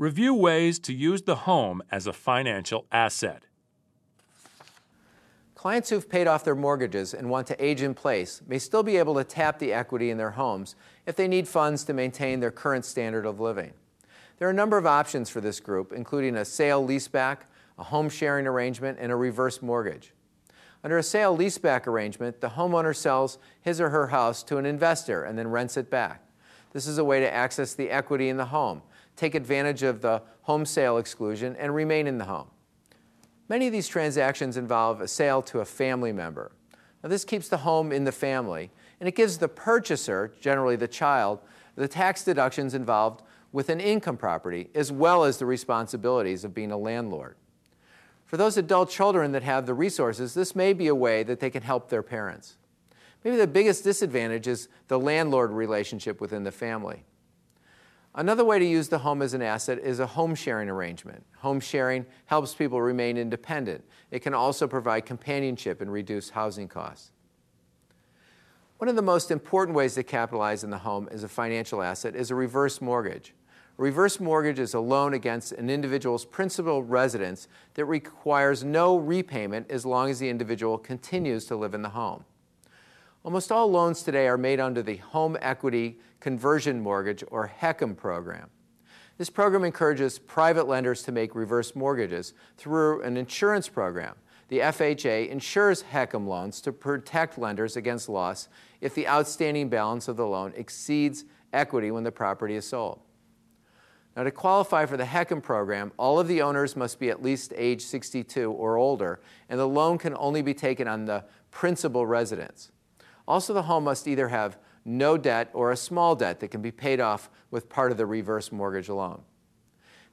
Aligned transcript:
Review 0.00 0.32
ways 0.32 0.78
to 0.78 0.94
use 0.94 1.20
the 1.20 1.34
home 1.34 1.82
as 1.90 2.06
a 2.06 2.14
financial 2.14 2.86
asset. 2.90 3.42
Clients 5.54 5.90
who've 5.90 6.08
paid 6.08 6.26
off 6.26 6.42
their 6.42 6.54
mortgages 6.54 7.12
and 7.12 7.28
want 7.28 7.46
to 7.48 7.62
age 7.62 7.82
in 7.82 7.92
place 7.92 8.40
may 8.46 8.58
still 8.58 8.82
be 8.82 8.96
able 8.96 9.14
to 9.16 9.24
tap 9.24 9.58
the 9.58 9.74
equity 9.74 10.08
in 10.08 10.16
their 10.16 10.30
homes 10.30 10.74
if 11.04 11.16
they 11.16 11.28
need 11.28 11.46
funds 11.46 11.84
to 11.84 11.92
maintain 11.92 12.40
their 12.40 12.50
current 12.50 12.86
standard 12.86 13.26
of 13.26 13.40
living. 13.40 13.74
There 14.38 14.48
are 14.48 14.52
a 14.52 14.54
number 14.54 14.78
of 14.78 14.86
options 14.86 15.28
for 15.28 15.42
this 15.42 15.60
group, 15.60 15.92
including 15.92 16.34
a 16.34 16.46
sale 16.46 16.82
leaseback, 16.82 17.40
a 17.78 17.84
home 17.84 18.08
sharing 18.08 18.46
arrangement, 18.46 18.96
and 18.98 19.12
a 19.12 19.16
reverse 19.16 19.60
mortgage. 19.60 20.14
Under 20.82 20.96
a 20.96 21.02
sale 21.02 21.36
leaseback 21.36 21.86
arrangement, 21.86 22.40
the 22.40 22.48
homeowner 22.48 22.96
sells 22.96 23.36
his 23.60 23.82
or 23.82 23.90
her 23.90 24.06
house 24.06 24.42
to 24.44 24.56
an 24.56 24.64
investor 24.64 25.24
and 25.24 25.38
then 25.38 25.48
rents 25.48 25.76
it 25.76 25.90
back. 25.90 26.24
This 26.72 26.86
is 26.86 26.96
a 26.96 27.04
way 27.04 27.20
to 27.20 27.30
access 27.30 27.74
the 27.74 27.90
equity 27.90 28.30
in 28.30 28.38
the 28.38 28.46
home, 28.46 28.80
take 29.20 29.34
advantage 29.34 29.82
of 29.82 30.00
the 30.00 30.22
home 30.42 30.64
sale 30.64 30.96
exclusion, 30.96 31.54
and 31.58 31.74
remain 31.74 32.06
in 32.06 32.16
the 32.16 32.24
home. 32.24 32.48
Many 33.50 33.66
of 33.66 33.72
these 33.72 33.86
transactions 33.86 34.56
involve 34.56 35.02
a 35.02 35.08
sale 35.08 35.42
to 35.42 35.60
a 35.60 35.64
family 35.66 36.10
member. 36.10 36.52
Now, 37.02 37.10
this 37.10 37.24
keeps 37.24 37.48
the 37.48 37.58
home 37.58 37.92
in 37.92 38.04
the 38.04 38.12
family, 38.12 38.70
and 38.98 39.06
it 39.06 39.14
gives 39.14 39.36
the 39.36 39.48
purchaser, 39.48 40.32
generally 40.40 40.74
the 40.74 40.88
child, 40.88 41.40
the 41.76 41.86
tax 41.86 42.24
deductions 42.24 42.72
involved 42.72 43.22
with 43.52 43.68
an 43.68 43.78
income 43.78 44.16
property, 44.16 44.70
as 44.74 44.90
well 44.90 45.24
as 45.24 45.36
the 45.36 45.46
responsibilities 45.46 46.42
of 46.42 46.54
being 46.54 46.72
a 46.72 46.78
landlord. 46.78 47.36
For 48.24 48.38
those 48.38 48.56
adult 48.56 48.88
children 48.88 49.32
that 49.32 49.42
have 49.42 49.66
the 49.66 49.74
resources, 49.74 50.32
this 50.32 50.56
may 50.56 50.72
be 50.72 50.86
a 50.86 50.94
way 50.94 51.24
that 51.24 51.40
they 51.40 51.50
can 51.50 51.62
help 51.62 51.90
their 51.90 52.02
parents. 52.02 52.56
Maybe 53.22 53.36
the 53.36 53.46
biggest 53.46 53.84
disadvantage 53.84 54.46
is 54.46 54.68
the 54.88 54.98
landlord 54.98 55.50
relationship 55.50 56.22
within 56.22 56.44
the 56.44 56.52
family. 56.52 57.04
Another 58.14 58.44
way 58.44 58.58
to 58.58 58.64
use 58.64 58.88
the 58.88 58.98
home 58.98 59.22
as 59.22 59.34
an 59.34 59.42
asset 59.42 59.78
is 59.78 60.00
a 60.00 60.06
home 60.06 60.34
sharing 60.34 60.68
arrangement. 60.68 61.24
Home 61.38 61.60
sharing 61.60 62.04
helps 62.26 62.54
people 62.54 62.82
remain 62.82 63.16
independent. 63.16 63.84
It 64.10 64.20
can 64.20 64.34
also 64.34 64.66
provide 64.66 65.06
companionship 65.06 65.80
and 65.80 65.92
reduce 65.92 66.30
housing 66.30 66.66
costs. 66.66 67.12
One 68.78 68.88
of 68.88 68.96
the 68.96 69.02
most 69.02 69.30
important 69.30 69.76
ways 69.76 69.94
to 69.94 70.02
capitalize 70.02 70.64
in 70.64 70.70
the 70.70 70.78
home 70.78 71.08
as 71.12 71.22
a 71.22 71.28
financial 71.28 71.82
asset 71.82 72.16
is 72.16 72.30
a 72.30 72.34
reverse 72.34 72.80
mortgage. 72.80 73.34
A 73.78 73.82
reverse 73.82 74.18
mortgage 74.18 74.58
is 74.58 74.74
a 74.74 74.80
loan 74.80 75.14
against 75.14 75.52
an 75.52 75.70
individual's 75.70 76.24
principal 76.24 76.82
residence 76.82 77.46
that 77.74 77.84
requires 77.84 78.64
no 78.64 78.96
repayment 78.96 79.70
as 79.70 79.86
long 79.86 80.10
as 80.10 80.18
the 80.18 80.28
individual 80.28 80.78
continues 80.78 81.44
to 81.44 81.56
live 81.56 81.74
in 81.74 81.82
the 81.82 81.90
home. 81.90 82.24
Almost 83.22 83.52
all 83.52 83.70
loans 83.70 84.02
today 84.02 84.28
are 84.28 84.38
made 84.38 84.60
under 84.60 84.82
the 84.82 84.96
Home 84.96 85.36
Equity 85.42 85.98
Conversion 86.20 86.80
Mortgage 86.80 87.22
or 87.30 87.52
HECM 87.60 87.94
program. 87.94 88.48
This 89.18 89.28
program 89.28 89.62
encourages 89.62 90.18
private 90.18 90.66
lenders 90.66 91.02
to 91.02 91.12
make 91.12 91.34
reverse 91.34 91.76
mortgages 91.76 92.32
through 92.56 93.02
an 93.02 93.18
insurance 93.18 93.68
program. 93.68 94.14
The 94.48 94.60
FHA 94.60 95.28
insures 95.28 95.82
HECM 95.82 96.26
loans 96.26 96.62
to 96.62 96.72
protect 96.72 97.36
lenders 97.36 97.76
against 97.76 98.08
loss 98.08 98.48
if 98.80 98.94
the 98.94 99.06
outstanding 99.06 99.68
balance 99.68 100.08
of 100.08 100.16
the 100.16 100.26
loan 100.26 100.54
exceeds 100.56 101.26
equity 101.52 101.90
when 101.90 102.04
the 102.04 102.12
property 102.12 102.54
is 102.54 102.66
sold. 102.66 103.00
Now, 104.16 104.22
to 104.22 104.30
qualify 104.30 104.86
for 104.86 104.96
the 104.96 105.04
HECM 105.04 105.42
program, 105.42 105.92
all 105.98 106.18
of 106.18 106.26
the 106.26 106.40
owners 106.40 106.74
must 106.74 106.98
be 106.98 107.10
at 107.10 107.22
least 107.22 107.52
age 107.54 107.82
62 107.82 108.50
or 108.50 108.78
older, 108.78 109.20
and 109.50 109.60
the 109.60 109.68
loan 109.68 109.98
can 109.98 110.16
only 110.16 110.40
be 110.40 110.54
taken 110.54 110.88
on 110.88 111.04
the 111.04 111.26
principal 111.50 112.06
residence. 112.06 112.72
Also, 113.30 113.54
the 113.54 113.62
home 113.62 113.84
must 113.84 114.08
either 114.08 114.26
have 114.26 114.58
no 114.84 115.16
debt 115.16 115.50
or 115.52 115.70
a 115.70 115.76
small 115.76 116.16
debt 116.16 116.40
that 116.40 116.50
can 116.50 116.60
be 116.60 116.72
paid 116.72 116.98
off 116.98 117.30
with 117.52 117.68
part 117.68 117.92
of 117.92 117.96
the 117.96 118.04
reverse 118.04 118.50
mortgage 118.50 118.88
loan. 118.88 119.22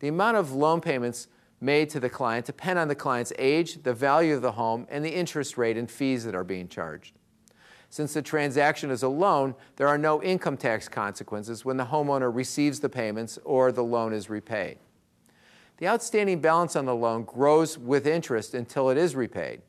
The 0.00 0.08
amount 0.08 0.36
of 0.36 0.50
loan 0.50 0.80
payments 0.80 1.28
made 1.60 1.90
to 1.90 2.00
the 2.00 2.10
client 2.10 2.44
depend 2.44 2.76
on 2.76 2.88
the 2.88 2.96
client's 2.96 3.32
age, 3.38 3.84
the 3.84 3.94
value 3.94 4.34
of 4.34 4.42
the 4.42 4.50
home, 4.50 4.88
and 4.90 5.04
the 5.04 5.14
interest 5.14 5.56
rate 5.56 5.76
and 5.76 5.88
fees 5.88 6.24
that 6.24 6.34
are 6.34 6.42
being 6.42 6.66
charged. 6.66 7.14
Since 7.88 8.14
the 8.14 8.20
transaction 8.20 8.90
is 8.90 9.04
a 9.04 9.08
loan, 9.08 9.54
there 9.76 9.86
are 9.86 9.96
no 9.96 10.20
income 10.20 10.56
tax 10.56 10.88
consequences 10.88 11.64
when 11.64 11.76
the 11.76 11.84
homeowner 11.84 12.34
receives 12.34 12.80
the 12.80 12.88
payments 12.88 13.38
or 13.44 13.70
the 13.70 13.84
loan 13.84 14.12
is 14.12 14.28
repaid. 14.28 14.78
The 15.76 15.86
outstanding 15.86 16.40
balance 16.40 16.74
on 16.74 16.84
the 16.84 16.96
loan 16.96 17.22
grows 17.22 17.78
with 17.78 18.08
interest 18.08 18.54
until 18.54 18.90
it 18.90 18.98
is 18.98 19.14
repaid. 19.14 19.62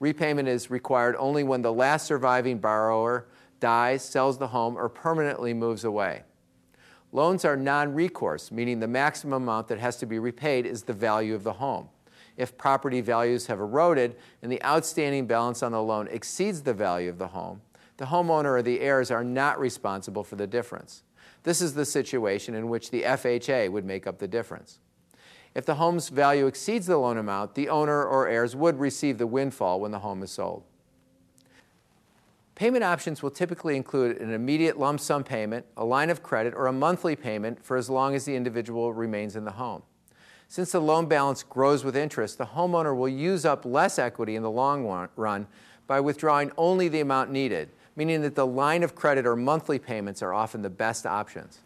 Repayment 0.00 0.48
is 0.48 0.70
required 0.70 1.16
only 1.18 1.42
when 1.42 1.62
the 1.62 1.72
last 1.72 2.06
surviving 2.06 2.58
borrower 2.58 3.26
dies, 3.60 4.04
sells 4.04 4.38
the 4.38 4.48
home, 4.48 4.76
or 4.76 4.88
permanently 4.88 5.52
moves 5.52 5.84
away. 5.84 6.22
Loans 7.10 7.44
are 7.44 7.56
non 7.56 7.94
recourse, 7.94 8.52
meaning 8.52 8.80
the 8.80 8.86
maximum 8.86 9.42
amount 9.42 9.68
that 9.68 9.78
has 9.78 9.96
to 9.96 10.06
be 10.06 10.18
repaid 10.18 10.66
is 10.66 10.82
the 10.82 10.92
value 10.92 11.34
of 11.34 11.42
the 11.42 11.54
home. 11.54 11.88
If 12.36 12.56
property 12.56 13.00
values 13.00 13.46
have 13.46 13.58
eroded 13.58 14.16
and 14.42 14.52
the 14.52 14.62
outstanding 14.62 15.26
balance 15.26 15.62
on 15.62 15.72
the 15.72 15.82
loan 15.82 16.06
exceeds 16.08 16.62
the 16.62 16.74
value 16.74 17.10
of 17.10 17.18
the 17.18 17.28
home, 17.28 17.62
the 17.96 18.06
homeowner 18.06 18.58
or 18.58 18.62
the 18.62 18.80
heirs 18.80 19.10
are 19.10 19.24
not 19.24 19.58
responsible 19.58 20.22
for 20.22 20.36
the 20.36 20.46
difference. 20.46 21.02
This 21.42 21.60
is 21.60 21.74
the 21.74 21.84
situation 21.84 22.54
in 22.54 22.68
which 22.68 22.90
the 22.90 23.02
FHA 23.02 23.72
would 23.72 23.84
make 23.84 24.06
up 24.06 24.18
the 24.18 24.28
difference. 24.28 24.78
If 25.58 25.66
the 25.66 25.74
home's 25.74 26.08
value 26.08 26.46
exceeds 26.46 26.86
the 26.86 26.98
loan 26.98 27.18
amount, 27.18 27.56
the 27.56 27.68
owner 27.68 28.04
or 28.04 28.28
heirs 28.28 28.54
would 28.54 28.78
receive 28.78 29.18
the 29.18 29.26
windfall 29.26 29.80
when 29.80 29.90
the 29.90 29.98
home 29.98 30.22
is 30.22 30.30
sold. 30.30 30.62
Payment 32.54 32.84
options 32.84 33.24
will 33.24 33.32
typically 33.32 33.74
include 33.74 34.18
an 34.18 34.32
immediate 34.32 34.78
lump 34.78 35.00
sum 35.00 35.24
payment, 35.24 35.66
a 35.76 35.84
line 35.84 36.10
of 36.10 36.22
credit, 36.22 36.54
or 36.54 36.68
a 36.68 36.72
monthly 36.72 37.16
payment 37.16 37.64
for 37.64 37.76
as 37.76 37.90
long 37.90 38.14
as 38.14 38.24
the 38.24 38.36
individual 38.36 38.94
remains 38.94 39.34
in 39.34 39.44
the 39.44 39.50
home. 39.50 39.82
Since 40.46 40.70
the 40.70 40.80
loan 40.80 41.06
balance 41.06 41.42
grows 41.42 41.82
with 41.82 41.96
interest, 41.96 42.38
the 42.38 42.46
homeowner 42.46 42.96
will 42.96 43.08
use 43.08 43.44
up 43.44 43.64
less 43.64 43.98
equity 43.98 44.36
in 44.36 44.44
the 44.44 44.50
long 44.52 45.08
run 45.16 45.48
by 45.88 45.98
withdrawing 45.98 46.52
only 46.56 46.86
the 46.86 47.00
amount 47.00 47.32
needed, 47.32 47.70
meaning 47.96 48.22
that 48.22 48.36
the 48.36 48.46
line 48.46 48.84
of 48.84 48.94
credit 48.94 49.26
or 49.26 49.34
monthly 49.34 49.80
payments 49.80 50.22
are 50.22 50.32
often 50.32 50.62
the 50.62 50.70
best 50.70 51.04
options. 51.04 51.62